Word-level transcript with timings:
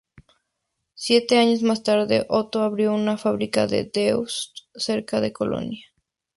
Siete 0.95 1.37
años 1.37 1.61
más 1.61 1.83
tarde, 1.83 2.25
Otto 2.27 2.61
abrió 2.63 2.95
otra 2.95 3.19
fábrica 3.19 3.67
en 3.69 3.91
Deutz, 3.93 4.51
cerca 4.73 5.21
de 5.21 5.31
Colonia. 5.31 5.85